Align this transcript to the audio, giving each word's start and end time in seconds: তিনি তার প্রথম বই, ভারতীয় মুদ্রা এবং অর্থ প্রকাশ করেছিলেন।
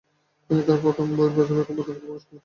তিনি 0.49 0.61
তার 0.61 0.79
প্রথম 0.81 1.07
বই, 1.07 1.29
ভারতীয় 1.29 1.37
মুদ্রা 1.37 1.53
এবং 1.53 1.59
অর্থ 1.59 1.69
প্রকাশ 1.69 1.97
করেছিলেন। 2.07 2.39